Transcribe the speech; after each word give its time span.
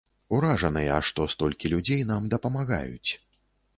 Уражаныя, 0.35 0.95
што 1.09 1.27
столькі 1.33 1.71
людзей 1.75 2.01
нам 2.13 2.27
дапамагаюць. 2.33 3.11